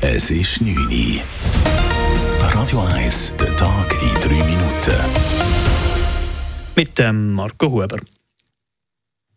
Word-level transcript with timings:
Es 0.00 0.30
ist 0.30 0.60
9 0.60 0.76
Uhr. 0.76 1.20
Radio 2.54 2.82
1, 2.82 3.32
der 3.40 3.56
Tag 3.56 3.92
in 4.00 4.14
3 4.20 4.44
Minuten. 4.44 4.94
Mit 6.76 6.96
dem 7.00 7.32
Marco 7.32 7.68
Huber. 7.68 7.98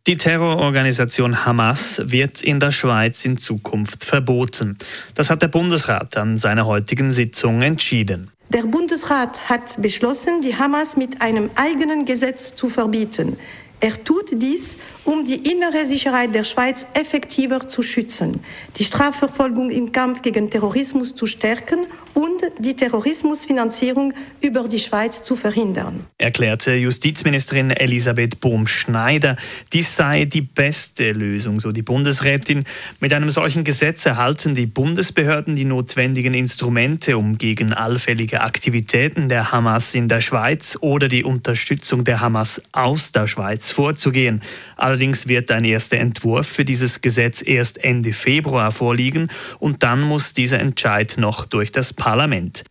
Die 0.06 0.18
Terrororganisation 0.18 1.46
Hamas 1.46 2.00
wird 2.06 2.44
in 2.44 2.60
der 2.60 2.72
Schweiz 2.72 3.26
in 3.26 3.38
Zukunft 3.38 4.06
verboten. 4.06 4.78
Das 5.16 5.32
hat 5.32 5.42
der 5.42 5.48
Bundesrat 5.48 6.16
an 6.16 6.38
seiner 6.38 6.68
heutigen 6.68 7.10
Sitzung 7.10 7.64
entschieden. 7.64 8.30
Der 8.50 8.64
Bundesrat 8.64 9.50
hat 9.50 9.82
beschlossen, 9.82 10.42
die 10.42 10.56
Hamas 10.56 10.96
mit 10.96 11.22
einem 11.24 11.50
eigenen 11.56 12.06
Gesetz 12.06 12.54
zu 12.54 12.70
verbieten. 12.70 13.38
Er 13.84 14.04
tut 14.04 14.30
dies, 14.40 14.78
um 15.06 15.26
die 15.26 15.52
innere 15.52 15.88
Sicherheit 15.88 16.36
der 16.36 16.44
Schweiz 16.44 16.86
effektiver 16.94 17.68
zu 17.68 17.82
schützen, 17.82 18.40
die 18.78 18.84
Strafverfolgung 18.84 19.72
im 19.72 19.92
Kampf 19.92 20.22
gegen 20.22 20.52
Terrorismus 20.52 21.16
zu 21.16 21.26
stärken 21.26 21.88
und 22.14 22.44
die 22.60 22.76
Terrorismusfinanzierung 22.76 24.14
über 24.40 24.68
die 24.68 24.78
Schweiz 24.78 25.24
zu 25.24 25.36
verhindern. 25.36 26.06
Erklärte 26.20 26.76
Justizministerin 26.76 27.72
Elisabeth 27.72 28.40
Bohm-Schneider, 28.40 29.36
dies 29.74 29.96
sei 29.96 30.26
die 30.26 30.42
beste 30.42 31.12
Lösung, 31.12 31.60
so 31.60 31.72
die 31.72 31.82
Bundesrätin. 31.82 32.64
Mit 33.00 33.14
einem 33.14 33.32
solchen 33.32 33.64
Gesetz 33.64 34.06
erhalten 34.06 34.54
die 34.54 34.68
Bundesbehörden 34.68 35.56
die 35.56 35.66
notwendigen 35.66 36.36
Instrumente, 36.36 37.18
um 37.18 37.40
gegen 37.40 37.74
allfällige 37.74 38.42
Aktivitäten 38.42 39.28
der 39.28 39.52
Hamas 39.52 39.96
in 39.96 40.08
der 40.08 40.22
Schweiz 40.22 40.78
oder 40.82 41.08
die 41.08 41.24
Unterstützung 41.24 42.04
der 42.04 42.20
Hamas 42.20 42.62
aus 42.72 43.12
der 43.12 43.28
Schweiz 43.28 43.71
vorzugehen. 43.72 44.42
Allerdings 44.78 45.28
wird 45.28 45.52
ein 45.52 45.64
erster 45.64 45.98
Entwurf 45.98 46.48
für 46.48 46.66
dieses 46.66 47.02
Gesetz 47.02 47.42
erst 47.46 47.84
Ende 47.84 48.14
Februar 48.14 48.72
vorliegen 48.72 49.30
und 49.60 49.84
dann 49.84 50.02
muss 50.02 50.34
dieser 50.34 50.60
Entscheid 50.60 51.16
noch 51.18 51.46
durch 51.46 51.72
das 51.72 51.94
Parlament. 51.94 52.64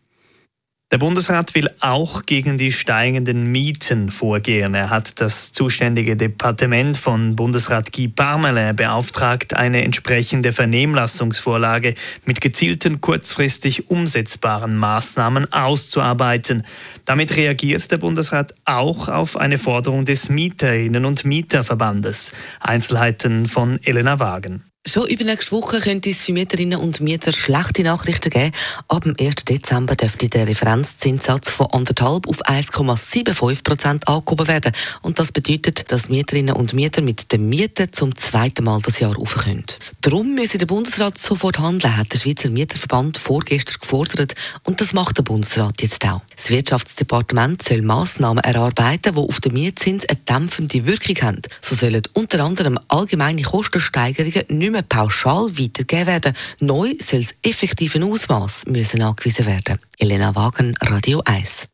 Der 0.91 0.97
Bundesrat 0.97 1.55
will 1.55 1.69
auch 1.79 2.25
gegen 2.25 2.57
die 2.57 2.73
steigenden 2.73 3.49
Mieten 3.49 4.11
vorgehen. 4.11 4.73
Er 4.73 4.89
hat 4.89 5.21
das 5.21 5.53
zuständige 5.53 6.17
Departement 6.17 6.97
von 6.97 7.37
Bundesrat 7.37 7.93
Guy 7.93 8.09
Parmelin 8.09 8.75
beauftragt, 8.75 9.53
eine 9.53 9.85
entsprechende 9.85 10.51
Vernehmlassungsvorlage 10.51 11.93
mit 12.25 12.41
gezielten 12.41 12.99
kurzfristig 12.99 13.89
umsetzbaren 13.89 14.75
Maßnahmen 14.75 15.53
auszuarbeiten. 15.53 16.65
Damit 17.05 17.37
reagiert 17.37 17.89
der 17.89 17.97
Bundesrat 17.97 18.53
auch 18.65 19.07
auf 19.07 19.37
eine 19.37 19.57
Forderung 19.57 20.03
des 20.03 20.27
Mieterinnen 20.27 21.05
und 21.05 21.23
Mieterverbandes. 21.23 22.33
Einzelheiten 22.59 23.45
von 23.45 23.79
Elena 23.81 24.19
Wagen. 24.19 24.70
Schon 24.87 25.07
übernächste 25.07 25.51
Woche 25.51 25.79
könnte 25.79 26.09
es 26.09 26.23
für 26.23 26.33
Mieterinnen 26.33 26.79
und 26.79 27.01
Mieter 27.01 27.33
schlechte 27.33 27.83
Nachrichten 27.83 28.31
geben. 28.31 28.51
Ab 28.87 29.03
dem 29.03 29.15
1. 29.17 29.45
Dezember 29.47 29.95
dürfte 29.95 30.27
der 30.27 30.47
Referenzzinssatz 30.47 31.51
von 31.51 31.67
1,5 31.67 32.27
auf 32.27 32.43
1,75 32.43 33.63
Prozent 33.63 34.07
angehoben 34.07 34.47
werden. 34.47 34.71
Und 35.03 35.19
das 35.19 35.31
bedeutet, 35.31 35.91
dass 35.91 36.09
Mieterinnen 36.09 36.55
und 36.55 36.73
Mieter 36.73 37.03
mit 37.03 37.31
den 37.31 37.47
Mieten 37.47 37.93
zum 37.93 38.17
zweiten 38.17 38.63
Mal 38.63 38.81
das 38.81 38.99
Jahr 38.99 39.15
rauf 39.15 39.35
können. 39.35 39.65
Darum 40.01 40.33
müsse 40.33 40.57
der 40.57 40.65
Bundesrat 40.65 41.15
sofort 41.15 41.59
handeln, 41.59 41.95
hat 41.95 42.11
der 42.11 42.17
Schweizer 42.17 42.49
Mieterverband 42.49 43.19
vorgestern 43.19 43.77
gefordert. 43.79 44.33
Und 44.63 44.81
das 44.81 44.93
macht 44.93 45.15
der 45.15 45.23
Bundesrat 45.23 45.79
jetzt 45.83 46.03
auch. 46.07 46.21
Das 46.35 46.49
Wirtschaftsdepartement 46.49 47.61
soll 47.61 47.83
Massnahmen 47.83 48.43
erarbeiten, 48.43 49.13
die 49.13 49.21
auf 49.21 49.39
den 49.41 49.53
Mietzins 49.53 50.07
eine 50.09 50.17
dämpfende 50.27 50.87
Wirkung 50.87 51.17
haben. 51.21 51.41
So 51.61 51.75
sollen 51.75 52.01
unter 52.13 52.43
anderem 52.43 52.79
allgemeine 52.87 53.43
Kostensteigerungen 53.43 54.45
nicht 54.49 54.70
nicht 54.71 54.89
mehr 54.89 54.99
pauschal 54.99 55.57
weitergegeben 55.57 56.07
werden. 56.07 56.33
Neu 56.59 56.95
soll 56.99 57.21
das 57.21 57.35
effektive 57.43 58.03
Ausmaß 58.03 58.65
müssen 58.67 59.01
angewiesen 59.01 59.45
werden. 59.45 59.79
Elena 59.99 60.35
Wagen, 60.35 60.75
Radio 60.81 61.21
1. 61.25 61.67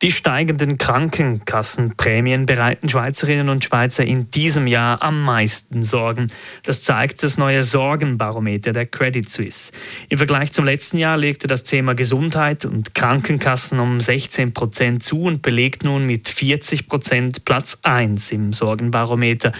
Die 0.00 0.12
steigenden 0.12 0.78
Krankenkassenprämien 0.78 2.46
bereiten 2.46 2.88
Schweizerinnen 2.88 3.48
und 3.48 3.64
Schweizer 3.64 4.04
in 4.04 4.30
diesem 4.30 4.68
Jahr 4.68 5.02
am 5.02 5.24
meisten 5.24 5.82
Sorgen. 5.82 6.28
Das 6.62 6.82
zeigt 6.82 7.24
das 7.24 7.36
neue 7.36 7.64
Sorgenbarometer 7.64 8.70
der 8.70 8.86
Credit 8.86 9.28
Suisse. 9.28 9.72
Im 10.08 10.18
Vergleich 10.18 10.52
zum 10.52 10.64
letzten 10.64 10.98
Jahr 10.98 11.16
legte 11.16 11.48
das 11.48 11.64
Thema 11.64 11.96
Gesundheit 11.96 12.64
und 12.64 12.94
Krankenkassen 12.94 13.80
um 13.80 13.98
16 13.98 14.54
Prozent 14.54 15.02
zu 15.02 15.22
und 15.22 15.42
belegt 15.42 15.82
nun 15.82 16.06
mit 16.06 16.28
40 16.28 16.86
Prozent 16.86 17.44
Platz 17.44 17.80
1 17.82 18.30
im 18.30 18.52
Sorgenbarometer. 18.52 19.52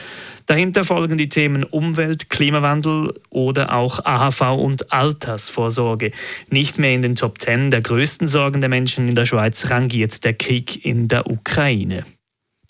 Dahinter 0.49 0.83
folgen 0.83 1.19
die 1.19 1.29
Themen 1.29 1.63
Umwelt, 1.63 2.31
Klimawandel 2.31 3.13
oder 3.29 3.75
auch 3.75 4.03
AHV 4.07 4.57
und 4.57 4.91
Altersvorsorge. 4.91 6.11
Nicht 6.49 6.79
mehr 6.79 6.95
in 6.95 7.03
den 7.03 7.17
Top 7.17 7.39
10 7.39 7.71
der 7.71 7.83
größten 7.83 8.27
Sorgen 8.27 8.61
der 8.61 8.71
Menschen 8.71 9.09
in 9.09 9.15
der 9.15 9.27
Schweiz 9.27 9.69
rangiert 9.69 10.25
der 10.25 10.33
Krieg 10.33 10.87
in 10.87 11.07
der 11.07 11.31
Ukraine. 11.31 12.05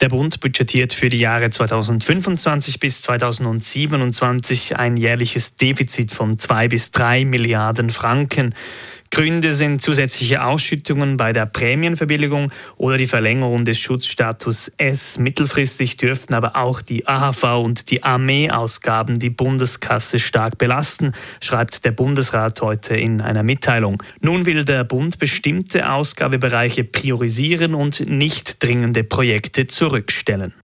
Der 0.01 0.09
Bund 0.09 0.41
budgetiert 0.41 0.93
für 0.93 1.09
die 1.09 1.21
Jahre 1.21 1.51
2025 1.51 2.81
bis 2.81 3.03
2027 3.03 4.77
ein 4.77 4.97
jährliches 4.97 5.55
Defizit 5.55 6.11
von 6.11 6.37
2 6.37 6.67
bis 6.69 6.91
3 6.91 7.25
Milliarden 7.25 7.91
Franken. 7.91 8.57
Gründe 9.11 9.53
sind 9.53 9.81
zusätzliche 9.81 10.45
Ausschüttungen 10.45 11.17
bei 11.17 11.33
der 11.33 11.47
Prämienverbilligung 11.47 12.53
oder 12.77 12.99
die 12.99 13.07
Verlängerung 13.07 13.65
des 13.65 13.79
Schutzstatus 13.79 14.73
S. 14.77 15.19
Mittelfristig 15.19 15.97
dürften 15.97 16.35
aber 16.35 16.57
auch 16.57 16.83
die 16.83 17.07
AHV 17.07 17.45
und 17.63 17.91
die 17.91 18.03
Armeeausgaben 18.03 19.19
die 19.19 19.31
Bundeskasse 19.31 20.19
stark 20.19 20.59
belasten, 20.59 21.13
schreibt 21.41 21.85
der 21.85 21.93
Bundesrat 21.93 22.61
heute 22.61 22.95
in 22.95 23.21
einer 23.21 23.43
Mitteilung. 23.43 24.03
Nun 24.21 24.47
will 24.47 24.65
der 24.65 24.85
Bund 24.85 25.19
bestimmte 25.19 25.91
Ausgabebereiche 25.91 26.85
priorisieren 26.85 27.75
und 27.75 28.09
nicht 28.09 28.63
dringende 28.63 29.05
Projekte 29.05 29.67
zurückstellen. 29.67 30.55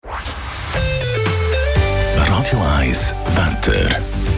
Radio 2.17 2.61
1 2.79 3.15
Wetter. 3.35 4.34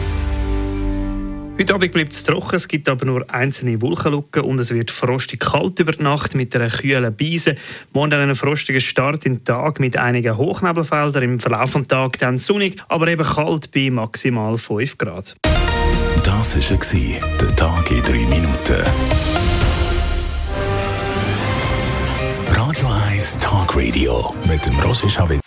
Heute 1.59 1.73
Abend 1.73 1.91
bleibt 1.91 2.13
es 2.13 2.23
trocken, 2.23 2.55
es 2.55 2.67
gibt 2.67 2.87
aber 2.87 3.03
nur 3.05 3.25
einzelne 3.33 3.81
Wolkenlücken 3.81 4.43
und 4.43 4.59
es 4.59 4.71
wird 4.71 4.91
frostig 4.91 5.39
kalt 5.39 5.79
über 5.79 5.91
Nacht 5.97 6.35
mit 6.35 6.55
einer 6.55 6.69
kühlen 6.69 7.15
Beise. 7.15 7.55
Morgen 7.93 8.11
dann 8.11 8.29
ein 8.29 8.35
frostiger 8.35 8.79
Start 8.79 9.25
den 9.25 9.43
Tag 9.43 9.79
mit 9.79 9.97
einigen 9.97 10.37
Hochnebelfeldern, 10.37 11.23
im 11.23 11.39
Verlauf 11.39 11.73
des 11.73 11.87
Tages 11.87 12.19
dann 12.19 12.37
sonnig, 12.37 12.75
aber 12.89 13.07
eben 13.07 13.23
kalt 13.23 13.71
bei 13.71 13.89
maximal 13.89 14.55
5 14.59 14.99
Grad. 14.99 15.35
Das 16.23 16.55
war 16.55 17.21
der 17.41 17.55
Tag 17.55 17.89
in 17.89 18.03
3 18.03 18.11
Minuten. 18.13 18.83
Radio 22.51 22.87
1 23.09 23.39
Talk 23.39 23.75
Radio 23.75 24.31
mit 24.47 24.63
dem 24.63 24.79
Roger 24.79 25.09
Schawitz. 25.09 25.46